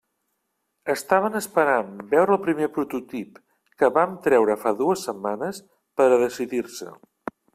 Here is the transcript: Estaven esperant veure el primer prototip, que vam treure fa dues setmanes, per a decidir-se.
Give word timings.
Estaven 0.93 1.35
esperant 1.39 1.91
veure 2.13 2.33
el 2.37 2.41
primer 2.45 2.69
prototip, 2.77 3.37
que 3.83 3.91
vam 3.99 4.17
treure 4.25 4.57
fa 4.65 4.75
dues 4.81 5.05
setmanes, 5.09 5.63
per 6.01 6.09
a 6.17 6.21
decidir-se. 6.27 6.91